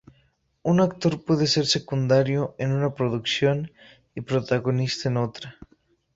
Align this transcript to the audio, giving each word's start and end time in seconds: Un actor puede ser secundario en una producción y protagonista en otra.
Un 0.63 0.81
actor 0.81 1.23
puede 1.23 1.45
ser 1.45 1.67
secundario 1.67 2.55
en 2.57 2.71
una 2.71 2.95
producción 2.95 3.71
y 4.15 4.21
protagonista 4.21 5.09
en 5.09 5.17
otra. 5.17 5.57